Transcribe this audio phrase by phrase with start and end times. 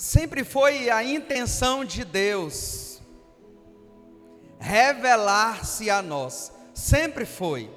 [0.00, 3.02] sempre foi a intenção de Deus
[4.58, 7.70] revelar-se a nós, sempre foi.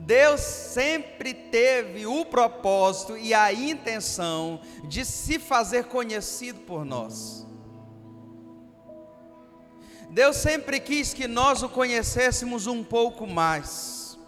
[0.00, 7.46] Deus sempre teve o propósito e a intenção de se fazer conhecido por nós.
[10.08, 14.18] Deus sempre quis que nós o conhecêssemos um pouco mais.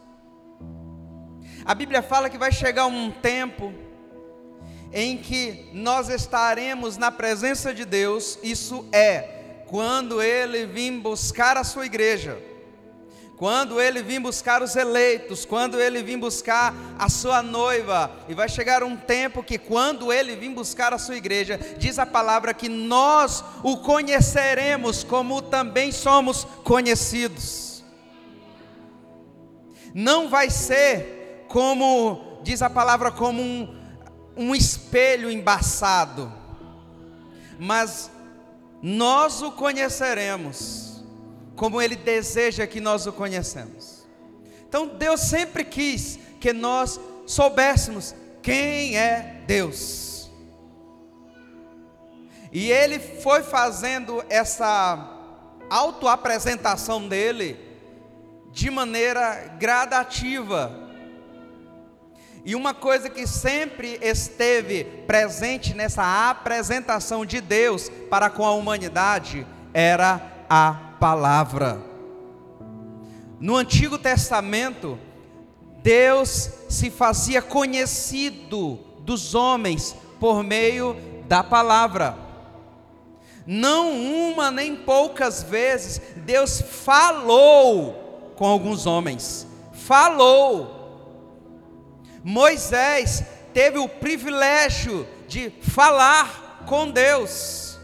[1.64, 3.72] A Bíblia fala que vai chegar um tempo
[4.94, 11.64] em que nós estaremos na presença de Deus, isso é, quando Ele vir buscar a
[11.64, 12.54] sua igreja
[13.36, 18.48] quando ele vir buscar os eleitos, quando ele vir buscar a sua noiva, e vai
[18.48, 22.68] chegar um tempo que, quando ele vir buscar a sua igreja, diz a palavra que
[22.68, 27.82] nós o conheceremos como também somos conhecidos.
[29.92, 33.83] Não vai ser como, diz a palavra, como um,
[34.36, 36.32] um espelho embaçado,
[37.58, 38.10] mas
[38.82, 41.02] nós o conheceremos
[41.56, 44.04] como Ele deseja que nós o conhecemos.
[44.68, 50.30] Então Deus sempre quis que nós soubéssemos quem é Deus.
[52.52, 55.10] E Ele foi fazendo essa
[55.70, 57.58] autoapresentação dele
[58.52, 60.83] de maneira gradativa.
[62.44, 69.46] E uma coisa que sempre esteve presente nessa apresentação de Deus para com a humanidade
[69.72, 71.80] era a palavra.
[73.40, 74.98] No Antigo Testamento,
[75.82, 80.96] Deus se fazia conhecido dos homens por meio
[81.26, 82.16] da palavra.
[83.46, 89.46] Não uma nem poucas vezes Deus falou com alguns homens.
[89.72, 90.73] Falou.
[92.24, 93.22] Moisés
[93.52, 97.78] teve o privilégio de falar com Deus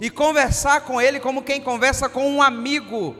[0.00, 3.14] e conversar com Ele como quem conversa com um amigo.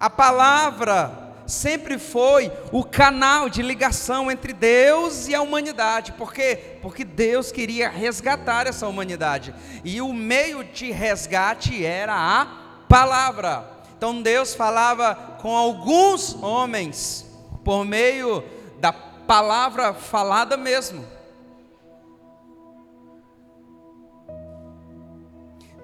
[0.00, 6.12] A palavra sempre foi o canal de ligação entre Deus e a humanidade.
[6.12, 6.78] Por quê?
[6.80, 9.54] Porque Deus queria resgatar essa humanidade.
[9.84, 12.46] E o meio de resgate era a
[12.88, 13.68] palavra.
[13.98, 17.31] Então Deus falava com alguns homens
[17.64, 18.42] por meio
[18.78, 21.04] da palavra falada mesmo.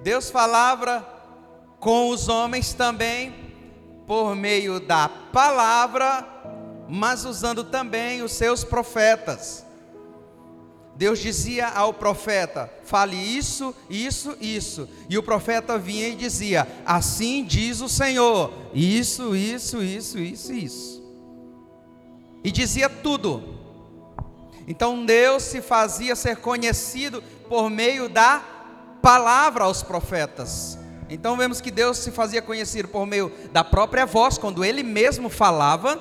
[0.03, 1.06] Deus falava
[1.78, 3.49] com os homens também
[4.06, 6.27] por meio da palavra,
[6.88, 9.67] mas usando também os seus profetas.
[10.97, 14.88] Deus dizia ao profeta: fale isso, isso, isso.
[15.09, 20.97] E o profeta vinha e dizia: assim diz o Senhor, isso, isso, isso, isso, isso.
[22.43, 23.59] E dizia tudo.
[24.66, 28.43] Então Deus se fazia ser conhecido por meio da
[29.00, 30.78] palavra aos profetas.
[31.09, 35.31] Então vemos que Deus se fazia conhecer por meio da própria voz, quando ele mesmo
[35.31, 35.99] falava.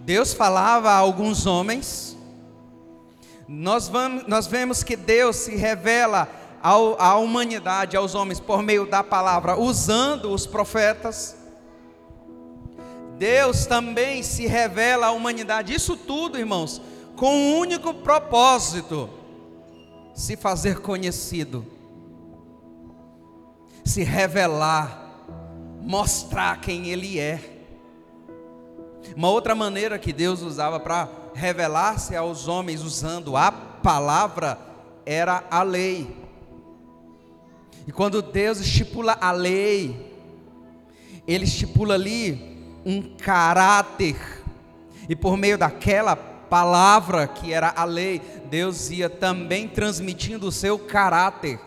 [0.00, 2.16] Deus falava a alguns homens.
[3.46, 6.26] Nós, vamos, nós vemos que Deus se revela
[6.62, 11.36] ao, à humanidade, aos homens, por meio da palavra, usando os profetas.
[13.22, 16.82] Deus também se revela à humanidade, isso tudo, irmãos,
[17.14, 19.08] com um único propósito:
[20.12, 21.64] se fazer conhecido
[23.84, 25.24] se revelar,
[25.80, 27.62] mostrar quem Ele é.
[29.14, 34.58] Uma outra maneira que Deus usava para revelar-se aos homens usando a palavra
[35.06, 36.12] era a lei.
[37.86, 40.12] E quando Deus estipula a lei,
[41.24, 42.51] Ele estipula ali
[42.84, 44.16] um caráter,
[45.08, 48.20] e por meio daquela palavra que era a lei,
[48.50, 51.58] Deus ia também transmitindo o seu caráter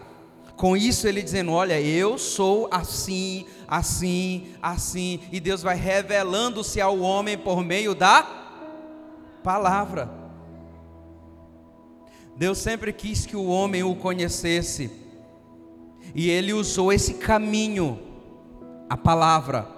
[0.55, 6.99] com isso ele dizendo: Olha, eu sou assim, assim, assim, e Deus vai revelando-se ao
[6.99, 8.23] homem por meio da
[9.43, 10.09] palavra.
[12.37, 14.91] Deus sempre quis que o homem o conhecesse,
[16.13, 17.99] e ele usou esse caminho,
[18.89, 19.74] a palavra.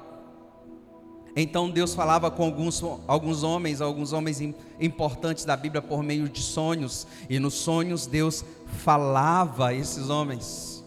[1.40, 4.42] Então Deus falava com alguns, alguns homens, alguns homens
[4.80, 10.84] importantes da Bíblia por meio de sonhos, e nos sonhos Deus falava a esses homens.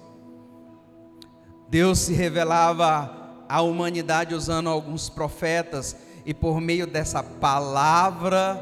[1.69, 5.95] Deus se revelava à humanidade usando alguns profetas,
[6.27, 8.61] e por meio dessa palavra,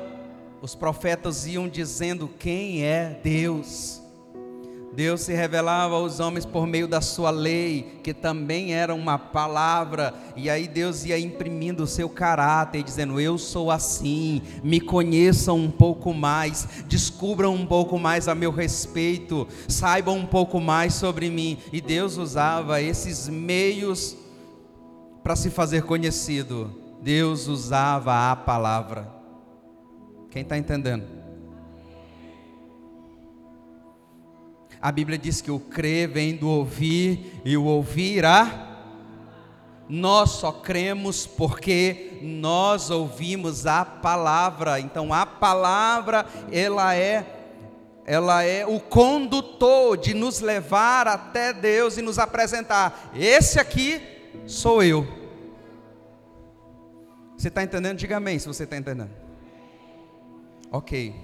[0.60, 4.02] os profetas iam dizendo quem é Deus.
[4.98, 10.12] Deus se revelava aos homens por meio da sua lei, que também era uma palavra,
[10.34, 15.70] e aí Deus ia imprimindo o seu caráter, dizendo: Eu sou assim, me conheçam um
[15.70, 21.58] pouco mais, descubram um pouco mais a meu respeito, saibam um pouco mais sobre mim.
[21.72, 24.16] E Deus usava esses meios
[25.22, 26.74] para se fazer conhecido.
[27.00, 29.08] Deus usava a palavra.
[30.28, 31.17] Quem está entendendo?
[34.80, 38.66] A Bíblia diz que o crer vem do ouvir e o ouvir a.
[39.88, 44.78] Nós só cremos porque nós ouvimos a palavra.
[44.78, 47.34] Então a palavra ela é
[48.04, 53.10] ela é o condutor de nos levar até Deus e nos apresentar.
[53.14, 54.00] Esse aqui
[54.46, 55.06] sou eu.
[57.36, 57.98] Você está entendendo?
[57.98, 59.10] Diga amém se você está entendendo.
[60.72, 61.14] Ok.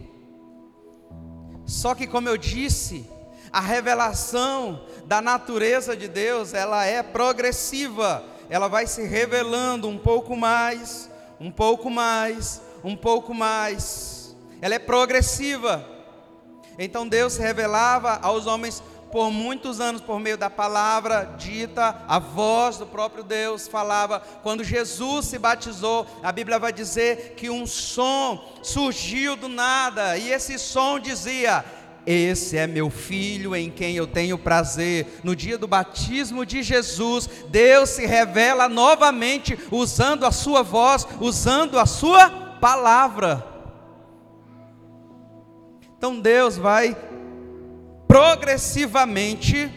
[1.65, 3.09] Só que, como eu disse,
[3.55, 8.25] a revelação da natureza de Deus, ela é progressiva.
[8.51, 11.09] Ela vai se revelando um pouco mais,
[11.39, 14.35] um pouco mais, um pouco mais.
[14.61, 15.89] Ela é progressiva.
[16.77, 22.79] Então Deus revelava aos homens por muitos anos por meio da palavra dita, a voz
[22.79, 24.19] do próprio Deus falava.
[24.43, 30.33] Quando Jesus se batizou, a Bíblia vai dizer que um som surgiu do nada, e
[30.33, 31.65] esse som dizia:
[32.07, 35.21] esse é meu filho em quem eu tenho prazer.
[35.25, 41.79] No dia do batismo de Jesus, Deus se revela novamente usando a sua voz, usando
[41.79, 42.31] a sua
[42.61, 43.47] palavra.
[45.97, 46.97] Então Deus vai
[48.07, 49.73] progressivamente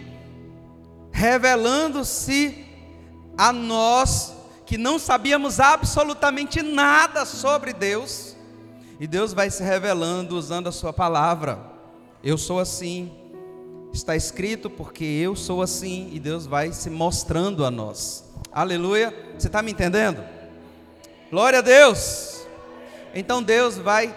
[1.11, 2.65] revelando-se
[3.37, 4.35] a nós
[4.65, 8.35] que não sabíamos absolutamente nada sobre Deus,
[8.99, 11.76] e Deus vai se revelando usando a sua palavra.
[12.27, 13.09] Eu sou assim.
[13.93, 18.25] Está escrito porque eu sou assim e Deus vai se mostrando a nós.
[18.51, 19.15] Aleluia.
[19.37, 20.21] Você está me entendendo?
[21.31, 22.45] Glória a Deus.
[23.15, 24.13] Então Deus vai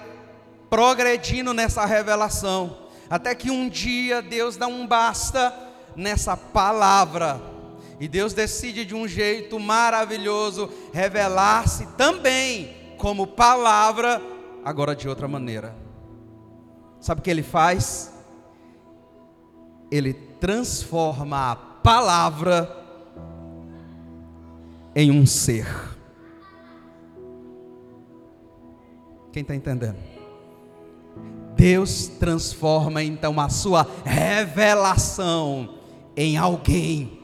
[0.69, 2.79] progredindo nessa revelação,
[3.09, 5.55] até que um dia Deus dá um basta
[5.95, 7.41] nessa palavra.
[8.01, 14.21] E Deus decide de um jeito maravilhoso revelar-se também como palavra,
[14.65, 15.80] agora de outra maneira.
[17.00, 18.12] Sabe o que ele faz?
[19.91, 22.76] Ele transforma a palavra
[24.94, 25.67] em um ser.
[29.32, 29.97] Quem está entendendo?
[31.56, 35.79] Deus transforma então a sua revelação
[36.17, 37.20] em alguém.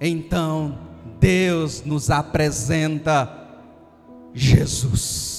[0.00, 0.78] Então,
[1.20, 3.28] Deus nos apresenta
[4.32, 5.31] Jesus.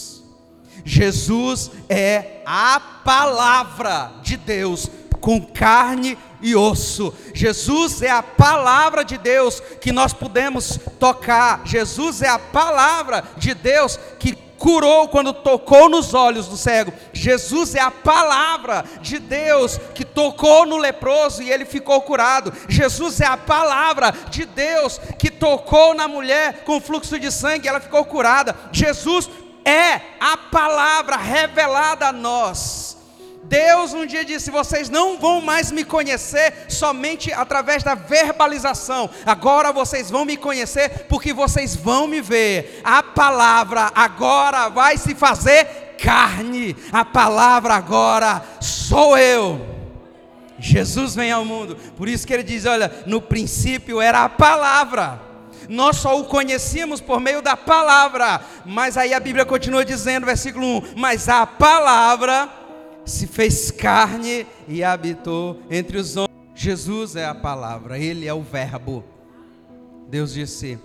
[0.84, 4.90] Jesus é a palavra de Deus
[5.20, 7.14] com carne e osso.
[7.34, 11.62] Jesus é a palavra de Deus que nós podemos tocar.
[11.66, 16.94] Jesus é a palavra de Deus que curou quando tocou nos olhos do cego.
[17.12, 22.54] Jesus é a palavra de Deus que tocou no leproso e ele ficou curado.
[22.70, 27.68] Jesus é a palavra de Deus que tocou na mulher com fluxo de sangue e
[27.68, 28.56] ela ficou curada.
[28.72, 29.30] Jesus
[29.66, 32.98] é a palavra revelada a nós.
[33.44, 39.72] Deus um dia disse: Vocês não vão mais me conhecer somente através da verbalização, agora
[39.72, 42.82] vocês vão me conhecer porque vocês vão me ver.
[42.84, 49.74] A palavra agora vai se fazer carne, a palavra agora sou eu.
[50.58, 55.33] Jesus vem ao mundo, por isso que ele diz: Olha, no princípio era a palavra
[55.70, 58.42] nós só o conhecíamos por meio da palavra.
[58.66, 62.50] Mas aí a Bíblia continua dizendo, versículo 1: Mas a palavra
[63.06, 66.34] se fez carne e habitou entre os homens.
[66.56, 69.04] Jesus é a palavra, Ele é o Verbo.
[70.08, 70.78] Deus disse: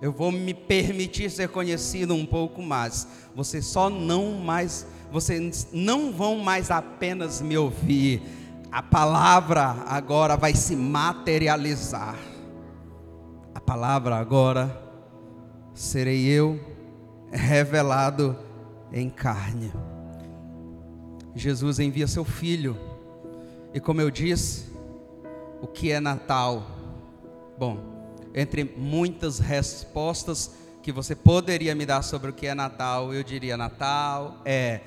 [0.00, 3.06] Eu vou me permitir ser conhecido um pouco mais.
[3.34, 8.22] Vocês só não mais, vocês não vão mais apenas me ouvir.
[8.70, 12.16] A palavra agora vai se materializar
[13.68, 14.82] palavra agora
[15.74, 16.58] serei eu
[17.30, 18.34] revelado
[18.90, 19.70] em carne.
[21.34, 22.78] Jesus envia seu filho.
[23.74, 24.72] E como eu disse,
[25.60, 26.66] o que é Natal?
[27.58, 27.78] Bom,
[28.34, 33.54] entre muitas respostas que você poderia me dar sobre o que é Natal, eu diria:
[33.54, 34.80] Natal é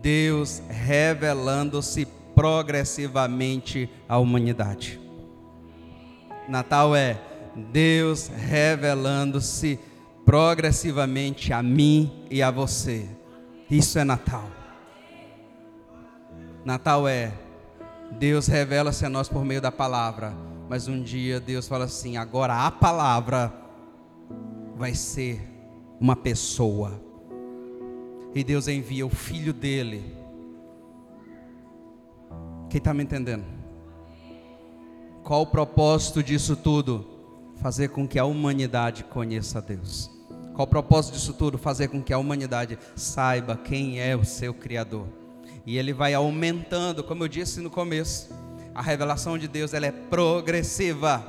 [0.00, 4.98] Deus revelando-se progressivamente à humanidade.
[6.48, 9.78] Natal é Deus revelando-se
[10.24, 13.08] progressivamente a mim e a você.
[13.70, 14.44] Isso é Natal.
[16.64, 17.32] Natal é
[18.12, 20.34] Deus revela-se a nós por meio da palavra,
[20.68, 23.52] mas um dia Deus fala assim: agora a palavra
[24.76, 25.40] vai ser
[26.00, 27.00] uma pessoa.
[28.34, 30.16] E Deus envia o filho dele.
[32.68, 33.44] Quem está me entendendo?
[35.22, 37.13] Qual o propósito disso tudo?
[37.60, 40.10] Fazer com que a humanidade conheça Deus.
[40.54, 41.58] Qual o propósito disso tudo?
[41.58, 45.06] Fazer com que a humanidade saiba quem é o seu Criador.
[45.66, 48.28] E ele vai aumentando, como eu disse no começo,
[48.74, 51.24] a revelação de Deus ela é progressiva.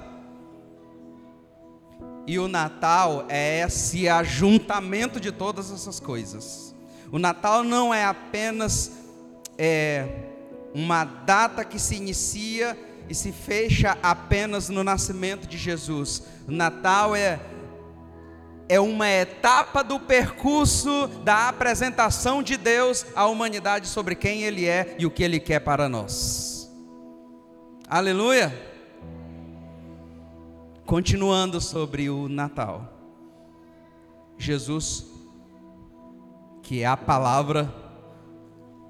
[2.27, 6.75] E o Natal é esse ajuntamento de todas essas coisas.
[7.11, 8.91] O Natal não é apenas
[9.57, 10.07] é,
[10.73, 12.77] uma data que se inicia
[13.09, 16.23] e se fecha apenas no nascimento de Jesus.
[16.47, 17.39] Natal é
[18.67, 24.95] é uma etapa do percurso da apresentação de Deus à humanidade sobre quem Ele é
[24.97, 26.67] e o que Ele quer para nós.
[27.87, 28.51] Aleluia!
[30.85, 32.91] Continuando sobre o Natal,
[34.37, 35.05] Jesus,
[36.61, 37.73] que é a palavra,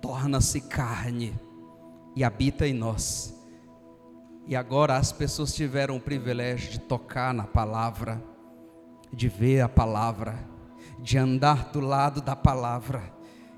[0.01, 1.37] torna-se carne
[2.15, 3.34] e habita em nós.
[4.47, 8.21] E agora as pessoas tiveram o privilégio de tocar na palavra
[9.15, 10.37] de ver a palavra,
[10.99, 13.13] de andar do lado da palavra,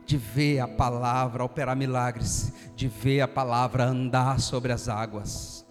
[0.05, 5.65] de ver a palavra operar milagres, de ver a palavra andar sobre as águas.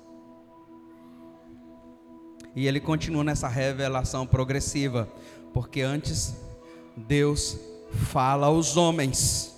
[2.54, 5.08] E ele continua nessa revelação progressiva,
[5.52, 6.34] porque antes
[6.96, 7.58] Deus
[8.10, 9.54] fala aos homens.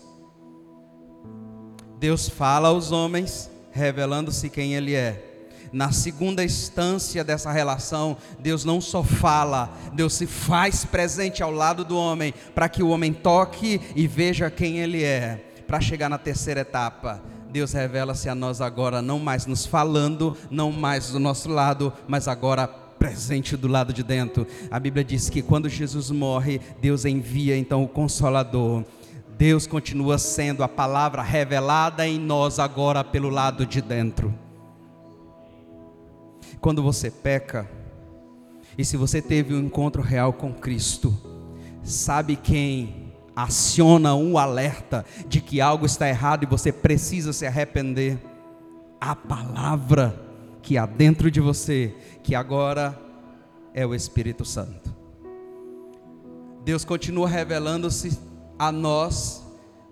[1.98, 5.27] Deus fala aos homens, revelando-se quem Ele é
[5.72, 11.84] na segunda instância dessa relação, Deus não só fala, Deus se faz presente ao lado
[11.84, 15.44] do homem, para que o homem toque e veja quem ele é.
[15.66, 20.70] Para chegar na terceira etapa, Deus revela-se a nós agora, não mais nos falando, não
[20.70, 24.46] mais do nosso lado, mas agora presente do lado de dentro.
[24.70, 28.84] A Bíblia diz que quando Jesus morre, Deus envia então o Consolador.
[29.38, 34.34] Deus continua sendo a palavra revelada em nós agora pelo lado de dentro.
[36.60, 37.68] Quando você peca,
[38.76, 41.16] e se você teve um encontro real com Cristo,
[41.82, 48.18] sabe quem aciona um alerta de que algo está errado e você precisa se arrepender?
[49.00, 50.20] A palavra
[50.60, 53.00] que há dentro de você, que agora
[53.72, 54.94] é o Espírito Santo.
[56.64, 58.18] Deus continua revelando-se
[58.58, 59.42] a nós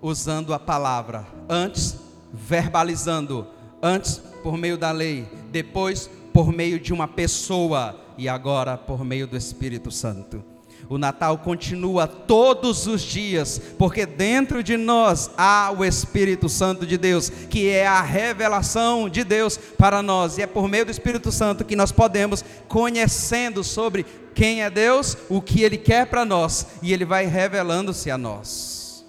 [0.02, 1.98] usando a palavra, antes
[2.32, 3.46] verbalizando,
[3.80, 9.26] antes por meio da lei, depois por meio de uma pessoa e agora por meio
[9.26, 10.44] do Espírito Santo.
[10.86, 16.98] O Natal continua todos os dias, porque dentro de nós há o Espírito Santo de
[16.98, 21.32] Deus, que é a revelação de Deus para nós, e é por meio do Espírito
[21.32, 26.66] Santo que nós podemos, conhecendo sobre quem é Deus, o que Ele quer para nós,
[26.82, 29.06] e Ele vai revelando-se a nós.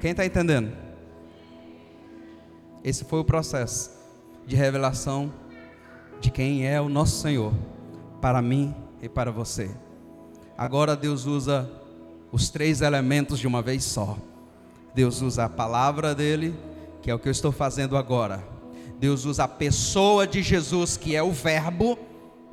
[0.00, 0.72] Quem está entendendo?
[2.82, 3.90] Esse foi o processo
[4.46, 5.44] de revelação
[6.20, 7.52] de quem é o nosso Senhor
[8.20, 9.70] para mim e para você.
[10.56, 11.70] Agora Deus usa
[12.32, 14.16] os três elementos de uma vez só.
[14.94, 16.54] Deus usa a palavra dele,
[17.02, 18.42] que é o que eu estou fazendo agora.
[18.98, 21.98] Deus usa a pessoa de Jesus, que é o Verbo,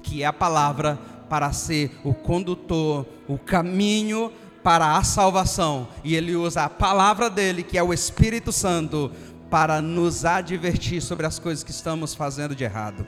[0.01, 5.87] que é a palavra, para ser o condutor, o caminho para a salvação.
[6.03, 9.09] E ele usa a palavra dele, que é o Espírito Santo,
[9.49, 13.07] para nos advertir sobre as coisas que estamos fazendo de errado.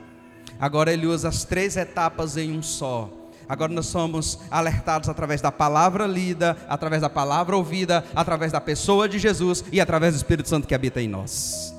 [0.60, 3.10] Agora ele usa as três etapas em um só.
[3.48, 9.08] Agora nós somos alertados através da palavra lida, através da palavra ouvida, através da pessoa
[9.08, 11.72] de Jesus e através do Espírito Santo que habita em nós.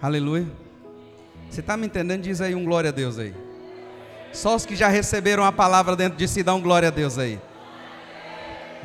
[0.00, 0.46] Aleluia.
[1.50, 2.22] Você está me entendendo?
[2.22, 3.34] Diz aí um glória a Deus aí.
[4.32, 7.18] Só os que já receberam a palavra dentro de si, dão um glória a Deus
[7.18, 7.40] aí.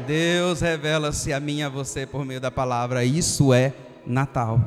[0.08, 3.06] Deus revela-se a mim e a você por meio da palavra.
[3.06, 3.74] Isso é
[4.06, 4.60] Natal.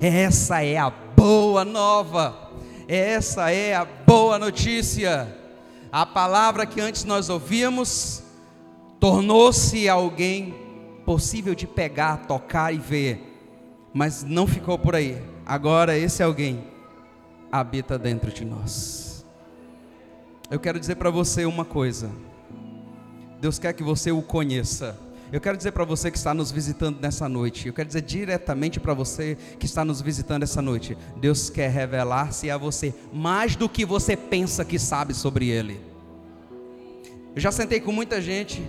[0.00, 0.90] Essa é a
[1.24, 2.50] boa nova.
[2.86, 5.34] Essa é a boa notícia.
[5.90, 8.22] A palavra que antes nós ouvíamos
[9.00, 10.54] tornou-se alguém
[11.06, 13.40] possível de pegar, tocar e ver.
[13.94, 15.16] Mas não ficou por aí.
[15.46, 16.62] Agora esse alguém
[17.50, 19.24] habita dentro de nós.
[20.50, 22.10] Eu quero dizer para você uma coisa.
[23.40, 24.94] Deus quer que você o conheça.
[25.34, 28.78] Eu quero dizer para você que está nos visitando nessa noite, eu quero dizer diretamente
[28.78, 33.68] para você que está nos visitando essa noite: Deus quer revelar-se a você mais do
[33.68, 35.80] que você pensa que sabe sobre Ele.
[37.34, 38.62] Eu já sentei com muita gente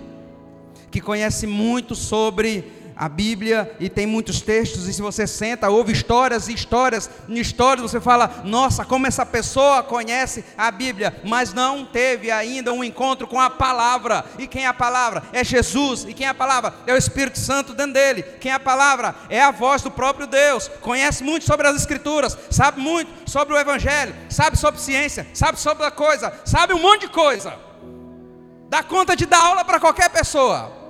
[0.90, 2.64] que conhece muito sobre
[2.96, 7.38] a Bíblia e tem muitos textos, e se você senta, ouve histórias e histórias e
[7.38, 12.82] histórias, você fala: nossa, como essa pessoa conhece a Bíblia, mas não teve ainda um
[12.82, 14.24] encontro com a palavra.
[14.38, 15.24] E quem é a palavra?
[15.32, 16.06] É Jesus.
[16.08, 16.72] E quem é a palavra?
[16.86, 18.22] É o Espírito Santo dentro dele.
[18.40, 19.14] Quem é a palavra?
[19.28, 20.68] É a voz do próprio Deus.
[20.80, 25.84] Conhece muito sobre as Escrituras, sabe muito sobre o Evangelho, sabe sobre ciência, sabe sobre
[25.84, 27.54] a coisa, sabe um monte de coisa.
[28.70, 30.85] Dá conta de dar aula para qualquer pessoa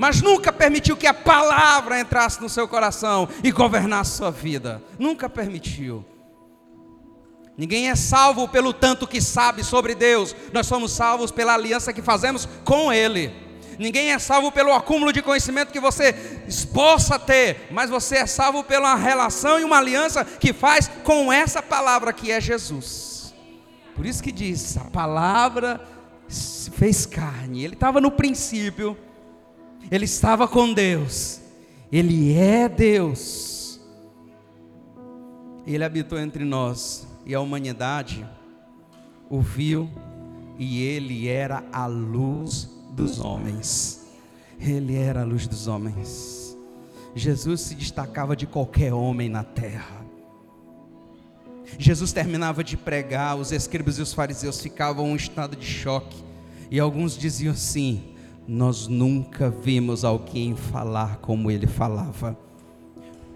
[0.00, 4.82] mas nunca permitiu que a palavra entrasse no seu coração e governasse sua vida.
[4.98, 6.02] Nunca permitiu.
[7.54, 12.00] Ninguém é salvo pelo tanto que sabe sobre Deus, nós somos salvos pela aliança que
[12.00, 13.30] fazemos com Ele.
[13.78, 16.14] Ninguém é salvo pelo acúmulo de conhecimento que você
[16.72, 21.62] possa ter, mas você é salvo pela relação e uma aliança que faz com essa
[21.62, 23.34] palavra que é Jesus.
[23.94, 25.78] Por isso que diz: a palavra
[26.72, 27.64] fez carne.
[27.64, 28.96] Ele estava no princípio
[29.90, 31.40] ele estava com Deus,
[31.92, 33.80] Ele é Deus,
[35.66, 38.26] Ele habitou entre nós e a humanidade
[39.28, 39.88] o viu
[40.58, 44.00] e Ele era a luz dos homens.
[44.58, 46.56] Ele era a luz dos homens.
[47.14, 50.04] Jesus se destacava de qualquer homem na terra.
[51.78, 56.16] Jesus terminava de pregar, os escribas e os fariseus ficavam em um estado de choque,
[56.70, 58.09] e alguns diziam assim:
[58.52, 62.36] nós nunca vimos alguém falar como ele falava,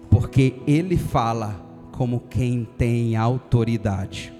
[0.09, 1.55] porque ele fala
[1.93, 4.33] como quem tem autoridade.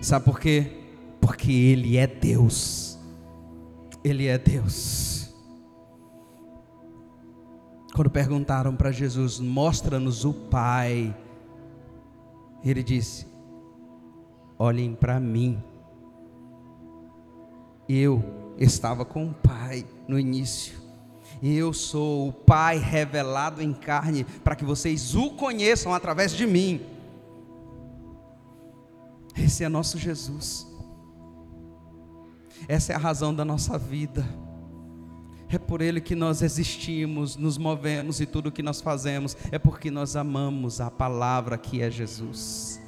[0.00, 0.72] Sabe por quê?
[1.20, 2.98] Porque ele é Deus.
[4.02, 5.32] Ele é Deus.
[7.94, 11.16] Quando perguntaram para Jesus, mostra-nos o Pai,
[12.64, 13.24] ele disse:
[14.58, 15.62] olhem para mim,
[17.88, 20.84] eu estava com o Pai no início.
[21.42, 26.80] Eu sou o Pai revelado em carne, para que vocês o conheçam através de mim.
[29.36, 30.66] Esse é nosso Jesus.
[32.68, 34.24] Essa é a razão da nossa vida.
[35.48, 39.58] É por Ele que nós existimos, nos movemos e tudo o que nós fazemos é
[39.58, 42.80] porque nós amamos a palavra que é Jesus.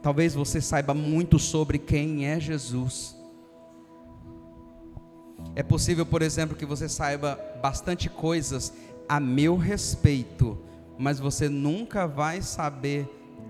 [0.00, 3.21] Talvez você saiba muito sobre quem é Jesus
[5.54, 8.72] é possível, por exemplo, que você saiba bastante coisas
[9.08, 10.58] a meu respeito,
[10.98, 13.06] mas você nunca vai saber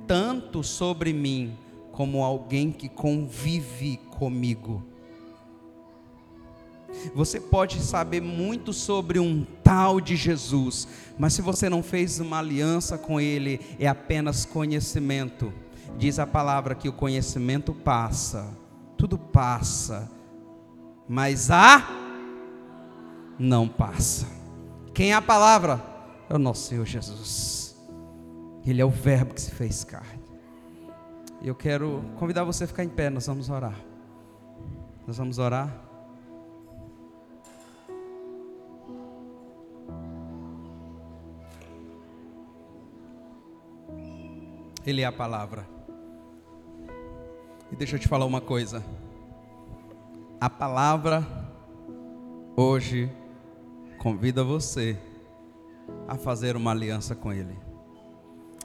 [0.07, 1.57] tanto sobre mim
[1.93, 4.83] como alguém que convive comigo.
[7.15, 12.39] Você pode saber muito sobre um tal de Jesus, mas se você não fez uma
[12.39, 15.53] aliança com ele, é apenas conhecimento.
[15.97, 18.49] Diz a palavra que o conhecimento passa,
[18.97, 20.11] tudo passa
[21.09, 21.83] mas a
[23.39, 24.27] não passa.
[24.95, 25.83] Quem é a palavra?
[26.29, 27.77] É o nosso Senhor Jesus.
[28.65, 30.23] Ele é o Verbo que se fez carne.
[31.43, 33.79] Eu quero convidar você a ficar em pé, nós vamos orar.
[35.07, 35.69] Nós vamos orar.
[44.87, 45.67] Ele é a palavra.
[47.71, 48.85] E deixa eu te falar uma coisa
[50.43, 51.25] a palavra
[52.57, 53.09] hoje
[53.97, 54.99] convida você
[56.09, 57.57] a fazer uma aliança com Ele.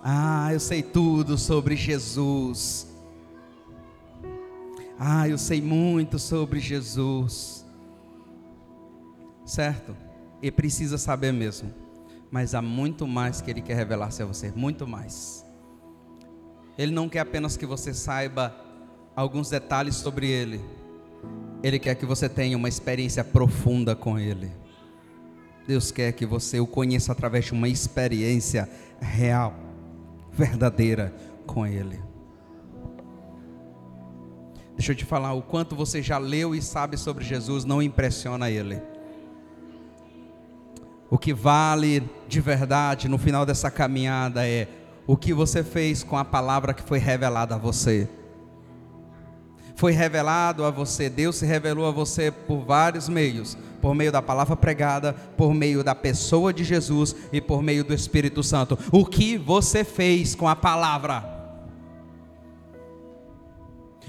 [0.04, 2.88] Ah, eu sei tudo sobre Jesus.
[4.98, 7.64] Ah, eu sei muito sobre Jesus.
[9.46, 9.96] Certo?
[10.42, 11.72] E precisa saber mesmo.
[12.32, 14.52] Mas há muito mais que Ele quer revelar-se a você.
[14.56, 15.46] Muito mais.
[16.76, 18.52] Ele não quer apenas que você saiba
[19.16, 20.60] alguns detalhes sobre Ele
[21.68, 24.52] ele quer que você tenha uma experiência profunda com Ele.
[25.68, 28.70] Deus quer que você o conheça através de uma experiência
[29.02, 29.54] real,
[30.32, 31.14] verdadeira
[31.46, 32.00] com Ele.
[34.76, 38.50] Deixa eu te falar, o quanto você já leu e sabe sobre Jesus não impressiona
[38.50, 38.82] Ele.
[41.10, 44.68] O que vale de verdade no final dessa caminhada é
[45.06, 48.10] o que você fez com a palavra que foi revelada a você
[49.78, 54.24] foi revelado a você, Deus se revelou a você por vários meios, por meio da
[54.24, 58.78] palavra pregada, por meio da pessoa de Jesus e por meio do Espírito Santo.
[58.92, 61.24] O que você fez com a palavra?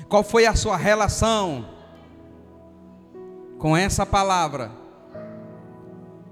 [0.09, 1.69] Qual foi a sua relação
[3.59, 4.73] com essa palavra?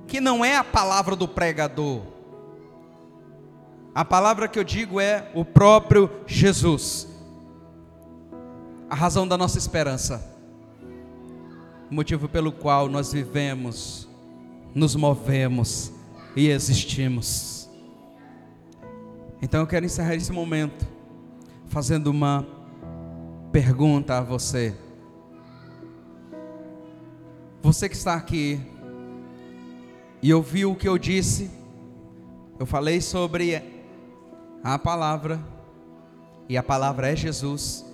[0.06, 2.00] Que não é a palavra do pregador.
[3.94, 7.15] A palavra que eu digo é o próprio Jesus
[8.88, 10.34] a razão da nossa esperança.
[11.90, 14.08] o motivo pelo qual nós vivemos,
[14.74, 15.92] nos movemos
[16.34, 17.70] e existimos.
[19.40, 20.84] Então eu quero encerrar esse momento
[21.68, 22.44] fazendo uma
[23.52, 24.76] pergunta a você.
[27.62, 28.60] Você que está aqui
[30.20, 31.48] e ouviu o que eu disse,
[32.58, 33.62] eu falei sobre
[34.62, 35.40] a palavra,
[36.48, 37.85] e a palavra é Jesus.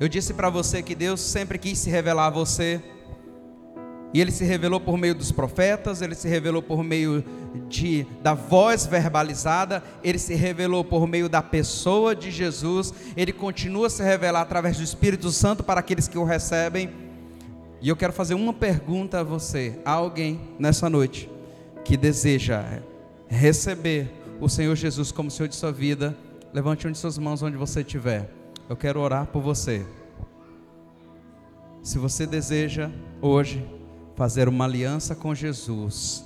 [0.00, 2.82] Eu disse para você que Deus sempre quis se revelar a você,
[4.14, 7.22] e ele se revelou por meio dos profetas, ele se revelou por meio
[7.68, 13.88] de, da voz verbalizada, ele se revelou por meio da pessoa de Jesus, ele continua
[13.88, 16.90] a se revelar através do Espírito Santo para aqueles que o recebem.
[17.82, 21.30] E eu quero fazer uma pergunta a você, a alguém nessa noite
[21.84, 22.64] que deseja
[23.28, 24.10] receber
[24.40, 26.16] o Senhor Jesus como Senhor de sua vida,
[26.54, 28.40] levante uma de suas mãos onde você estiver.
[28.70, 29.84] Eu quero orar por você.
[31.82, 32.88] Se você deseja
[33.20, 33.68] hoje
[34.14, 36.24] fazer uma aliança com Jesus,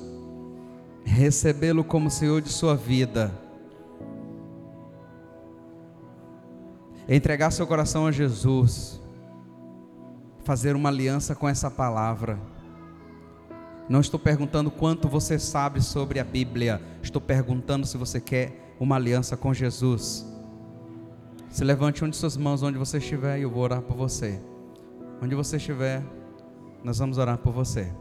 [1.07, 3.33] recebê-lo como Senhor de sua vida,
[7.09, 9.00] entregar seu coração a Jesus,
[10.44, 12.38] fazer uma aliança com essa palavra.
[13.88, 18.96] Não estou perguntando quanto você sabe sobre a Bíblia, estou perguntando se você quer uma
[18.96, 20.34] aliança com Jesus.
[21.54, 24.42] Se levante uma de suas mãos onde você estiver e eu vou orar por você.
[25.22, 26.02] Onde você estiver,
[26.82, 27.92] nós vamos orar por você.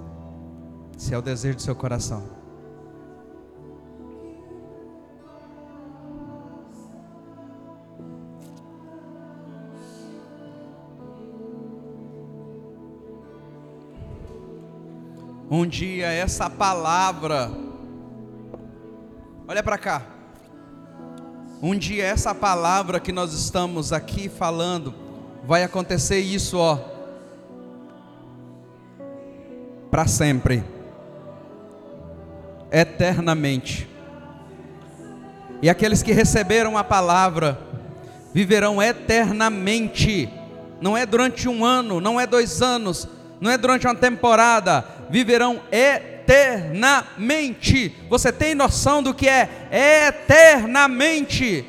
[0.98, 2.24] Se é o desejo do seu coração.
[15.48, 17.52] Um dia essa palavra,
[19.48, 20.13] olha para cá.
[21.66, 24.94] Um dia essa palavra que nós estamos aqui falando,
[25.46, 26.78] vai acontecer isso, ó,
[29.90, 30.62] para sempre,
[32.70, 33.88] eternamente.
[35.62, 37.58] E aqueles que receberam a palavra
[38.34, 40.30] viverão eternamente.
[40.82, 43.08] Não é durante um ano, não é dois anos,
[43.40, 46.13] não é durante uma temporada, viverão eternamente.
[48.10, 51.66] Você tem noção do que é eternamente?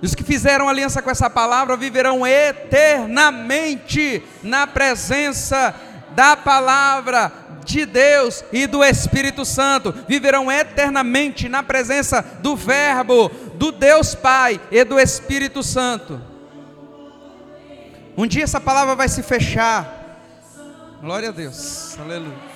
[0.00, 5.74] Os que fizeram aliança com essa palavra viverão eternamente na presença
[6.14, 7.32] da palavra
[7.64, 14.58] de Deus e do Espírito Santo, viverão eternamente na presença do Verbo, do Deus Pai
[14.70, 16.20] e do Espírito Santo.
[18.16, 19.96] Um dia essa palavra vai se fechar.
[21.00, 21.96] Glória a Deus.
[21.98, 22.47] Aleluia.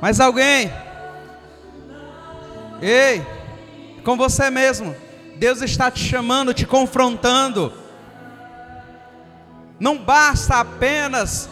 [0.00, 0.72] Mais alguém?
[2.80, 3.24] Ei,
[4.04, 4.94] com você mesmo.
[5.36, 7.72] Deus está te chamando, te confrontando.
[9.78, 11.48] Não basta apenas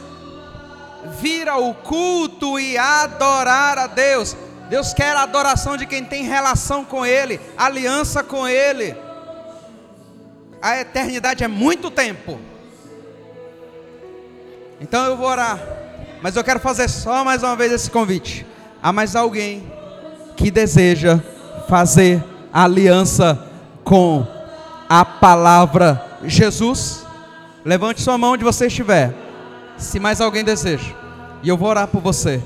[1.21, 4.37] vir ao culto e adorar a Deus.
[4.69, 8.97] Deus quer a adoração de quem tem relação com Ele, aliança com Ele.
[10.61, 12.41] A eternidade é muito tempo.
[14.81, 15.76] Então eu vou orar.
[16.23, 18.47] Mas eu quero fazer só mais uma vez esse convite.
[18.83, 19.71] Há mais alguém
[20.37, 21.21] que deseja
[21.69, 23.43] fazer aliança
[23.85, 24.27] com
[24.89, 27.05] a palavra Jesus?
[27.65, 29.13] Levante sua mão onde você estiver.
[29.77, 30.95] Se mais alguém deseja.
[31.43, 32.43] E eu vou orar por você.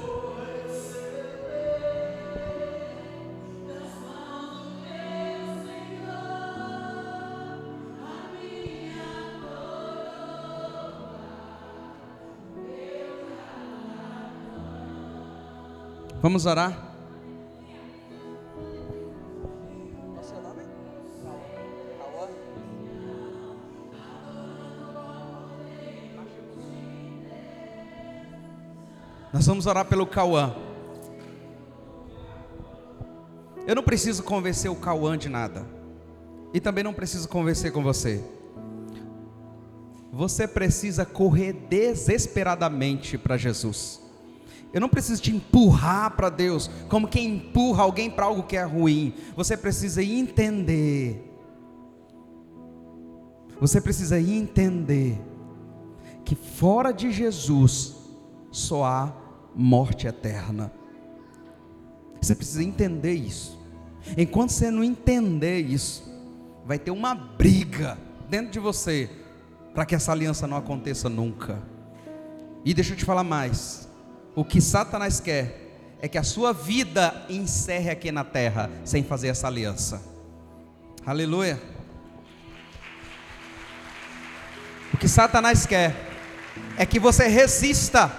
[16.22, 16.90] Vamos orar?
[29.32, 30.54] Nós vamos orar pelo Cauã.
[33.66, 35.66] Eu não preciso convencer o Cauã de nada.
[36.52, 38.22] E também não preciso convencer com você.
[40.12, 44.09] Você precisa correr desesperadamente para Jesus.
[44.72, 48.62] Eu não preciso te empurrar para Deus, como quem empurra alguém para algo que é
[48.62, 49.12] ruim.
[49.34, 51.26] Você precisa entender.
[53.60, 55.20] Você precisa entender
[56.24, 57.96] que fora de Jesus
[58.50, 59.12] só há
[59.54, 60.72] morte eterna.
[62.20, 63.58] Você precisa entender isso.
[64.16, 66.02] Enquanto você não entender isso,
[66.64, 69.10] vai ter uma briga dentro de você
[69.74, 71.60] para que essa aliança não aconteça nunca.
[72.64, 73.89] E deixa eu te falar mais.
[74.34, 79.28] O que Satanás quer é que a sua vida encerre aqui na terra sem fazer
[79.28, 80.02] essa aliança.
[81.04, 81.60] Aleluia.
[84.94, 85.94] O que Satanás quer
[86.76, 88.12] é que você resista.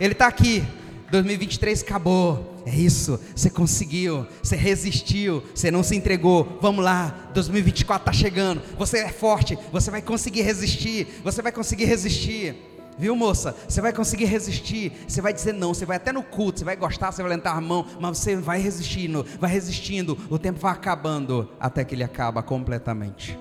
[0.00, 0.64] Ele está aqui.
[1.10, 2.62] 2023 acabou.
[2.64, 3.20] É isso.
[3.34, 4.26] Você conseguiu.
[4.42, 5.42] Você resistiu.
[5.54, 6.58] Você não se entregou.
[6.60, 7.30] Vamos lá.
[7.34, 8.62] 2024 está chegando.
[8.78, 9.58] Você é forte.
[9.70, 11.20] Você vai conseguir resistir.
[11.22, 12.71] Você vai conseguir resistir.
[12.98, 13.56] Viu, moça?
[13.68, 14.92] Você vai conseguir resistir.
[15.06, 15.72] Você vai dizer não.
[15.72, 16.58] Você vai até no culto.
[16.58, 17.10] Você vai gostar.
[17.10, 17.86] Você vai levantar a mão.
[18.00, 19.24] Mas você vai resistindo.
[19.40, 20.18] Vai resistindo.
[20.30, 21.48] O tempo vai acabando.
[21.58, 23.38] Até que ele acaba completamente.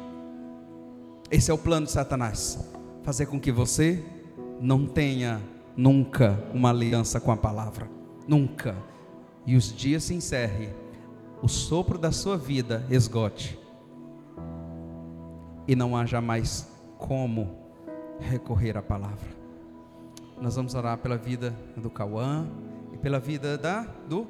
[1.30, 2.60] Esse é o plano de Satanás:
[3.04, 4.04] fazer com que você
[4.60, 5.42] não tenha
[5.76, 7.90] nunca uma aliança com a palavra.
[8.28, 8.76] Nunca.
[9.46, 10.70] E os dias se encerrem.
[11.42, 13.60] O sopro da sua vida esgote.
[15.68, 17.58] E não haja mais como
[18.20, 19.41] recorrer à palavra.
[20.42, 22.48] Nós vamos orar pela vida do Cauã
[22.92, 24.28] e pela vida da do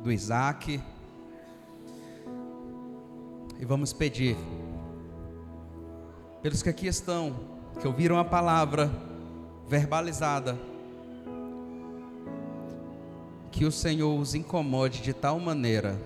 [0.00, 0.80] do Isaac.
[3.58, 4.36] E vamos pedir
[6.40, 7.34] pelos que aqui estão,
[7.80, 8.88] que ouviram a palavra
[9.66, 10.56] verbalizada,
[13.50, 15.98] que o Senhor os incomode de tal maneira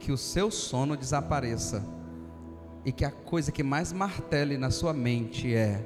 [0.00, 2.01] que o seu sono desapareça
[2.84, 5.84] e que a coisa que mais martele na sua mente é: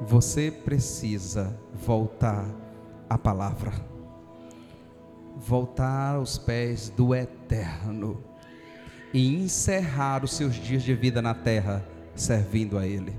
[0.00, 2.46] você precisa voltar
[3.08, 3.72] à palavra,
[5.36, 8.22] voltar aos pés do eterno
[9.12, 13.14] e encerrar os seus dias de vida na terra servindo a Ele.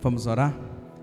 [0.00, 0.54] Vamos orar?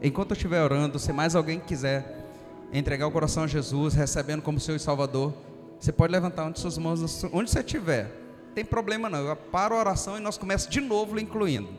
[0.02, 2.24] Enquanto eu estiver orando, se mais alguém quiser
[2.72, 5.34] entregar o coração a Jesus, recebendo como seu Salvador,
[5.80, 8.23] você pode levantar onde suas mãos, onde você estiver.
[8.54, 9.28] Tem problema não.
[9.28, 11.70] Eu paro a oração e nós começamos de novo incluindo.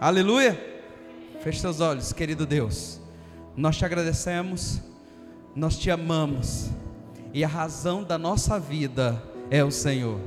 [0.00, 0.58] Aleluia.
[1.42, 3.00] Feche seus olhos, querido Deus.
[3.56, 4.80] Nós te agradecemos,
[5.54, 6.70] nós te amamos.
[7.32, 10.18] E a razão da nossa vida é o Senhor.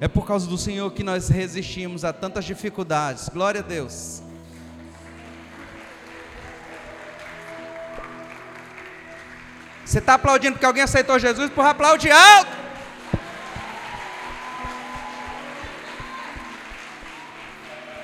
[0.00, 3.28] É por causa do Senhor que nós resistimos a tantas dificuldades.
[3.28, 4.22] Glória a Deus.
[9.84, 11.50] Você está aplaudindo porque alguém aceitou Jesus?
[11.50, 12.61] Por aplaude alto.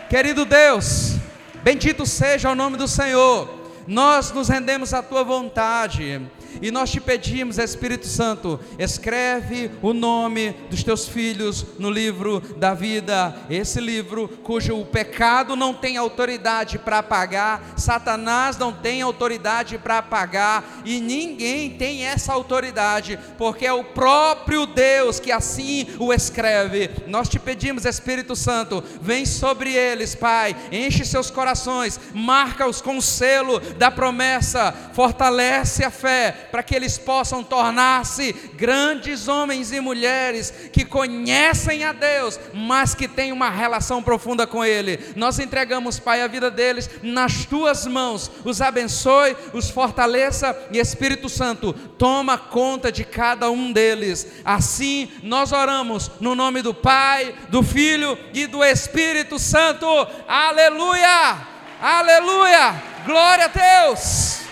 [0.08, 1.16] Querido Deus,
[1.62, 3.46] bendito seja o nome do Senhor.
[3.86, 6.22] Nós nos rendemos à tua vontade.
[6.60, 12.74] E nós te pedimos, Espírito Santo, escreve o nome dos teus filhos no livro da
[12.74, 19.98] vida, esse livro cujo pecado não tem autoridade para apagar, Satanás não tem autoridade para
[19.98, 26.90] apagar, e ninguém tem essa autoridade, porque é o próprio Deus que assim o escreve.
[27.06, 33.02] Nós te pedimos, Espírito Santo, vem sobre eles, Pai, enche seus corações, marca-os com o
[33.02, 40.52] selo da promessa, fortalece a fé para que eles possam tornar-se grandes homens e mulheres
[40.72, 44.98] que conhecem a Deus, mas que têm uma relação profunda com Ele.
[45.16, 48.30] Nós entregamos, Pai, a vida deles nas tuas mãos.
[48.44, 54.26] Os abençoe, os fortaleça e Espírito Santo, toma conta de cada um deles.
[54.44, 59.86] Assim nós oramos no nome do Pai, do Filho e do Espírito Santo.
[60.26, 61.46] Aleluia!
[61.80, 62.82] Aleluia!
[63.06, 64.47] Glória a Deus!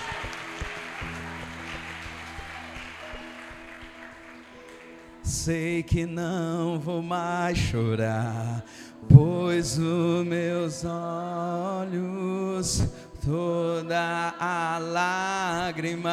[5.27, 8.65] Sei que não vou mais chorar,
[9.13, 12.87] pois os meus olhos
[13.25, 16.11] toda a lágrima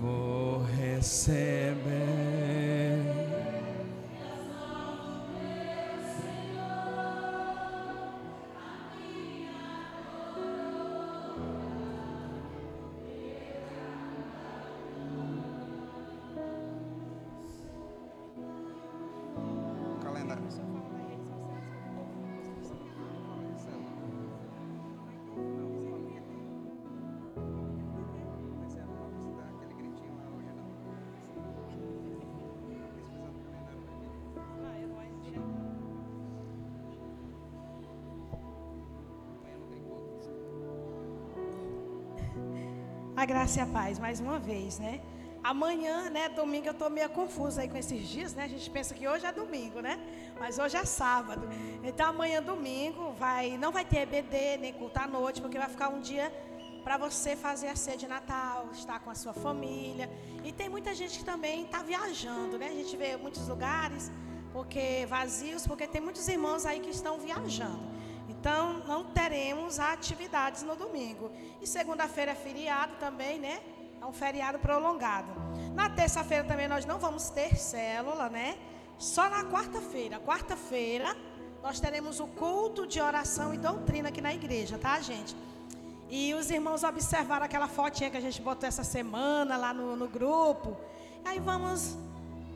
[0.00, 2.19] vou receber.
[43.20, 44.98] A graça e a paz, mais uma vez, né?
[45.44, 48.44] Amanhã, né, domingo, eu estou meio confusa aí com esses dias, né?
[48.44, 50.00] A gente pensa que hoje é domingo, né?
[50.38, 51.46] Mas hoje é sábado.
[51.84, 55.90] Então amanhã, domingo, vai, não vai ter EBD, nem culto à noite, porque vai ficar
[55.90, 56.32] um dia
[56.82, 60.10] para você fazer a ceia de Natal, estar com a sua família.
[60.42, 62.68] E tem muita gente que também está viajando, né?
[62.68, 64.10] A gente vê muitos lugares
[64.50, 67.99] porque vazios, porque tem muitos irmãos aí que estão viajando.
[68.30, 71.30] Então, não teremos atividades no domingo.
[71.60, 73.60] E segunda-feira é feriado também, né?
[74.00, 75.32] É um feriado prolongado.
[75.74, 78.56] Na terça-feira também nós não vamos ter célula, né?
[78.98, 80.20] Só na quarta-feira.
[80.20, 81.16] Quarta-feira
[81.62, 85.36] nós teremos o culto de oração e doutrina aqui na igreja, tá, gente?
[86.08, 90.08] E os irmãos observaram aquela fotinha que a gente botou essa semana lá no, no
[90.08, 90.76] grupo.
[91.24, 91.96] Aí vamos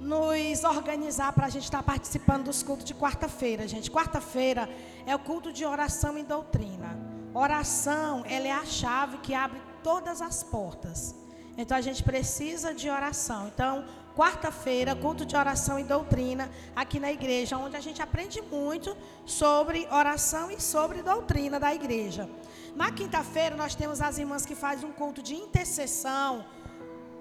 [0.01, 3.91] nos organizar para a gente estar tá participando dos cultos de quarta-feira, gente.
[3.91, 4.69] Quarta-feira
[5.07, 6.99] é o culto de oração e doutrina.
[7.33, 11.15] Oração, ela é a chave que abre todas as portas.
[11.57, 13.49] Então a gente precisa de oração.
[13.49, 13.85] Então,
[14.17, 19.87] quarta-feira, culto de oração e doutrina aqui na igreja, onde a gente aprende muito sobre
[19.91, 22.29] oração e sobre doutrina da igreja.
[22.75, 26.45] Na quinta-feira, nós temos as irmãs que fazem um culto de intercessão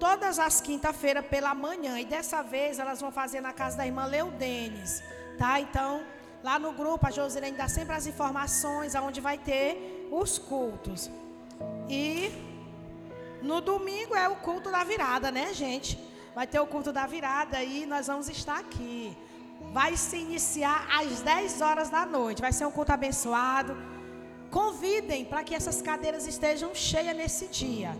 [0.04, 1.98] todas as quinta-feiras pela manhã.
[1.98, 5.02] E dessa vez elas vão fazer na casa da irmã Leudenes,
[5.38, 5.52] tá?
[5.58, 6.02] Então,
[6.42, 9.66] lá no grupo, a Josilene dá sempre as informações aonde vai ter
[10.20, 11.10] os cultos.
[11.88, 12.30] E
[13.50, 15.98] no domingo é o culto da virada, né, gente?
[16.34, 19.16] Vai ter o culto da virada e nós vamos estar aqui.
[19.72, 22.42] Vai se iniciar às 10 horas da noite.
[22.42, 23.74] Vai ser um culto abençoado.
[24.50, 27.92] Convidem para que essas cadeiras estejam cheias nesse dia.